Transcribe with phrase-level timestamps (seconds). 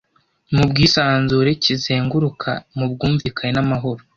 [0.55, 4.01] mu bwisanzure kizenguruka mu bwumvikane n’amahoro.